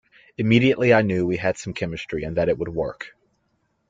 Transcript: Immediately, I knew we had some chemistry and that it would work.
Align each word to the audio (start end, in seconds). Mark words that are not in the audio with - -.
Immediately, 0.35 0.95
I 0.95 1.03
knew 1.03 1.27
we 1.27 1.37
had 1.37 1.59
some 1.59 1.75
chemistry 1.75 2.23
and 2.23 2.35
that 2.37 2.49
it 2.49 2.57
would 2.57 2.69
work. 2.69 3.15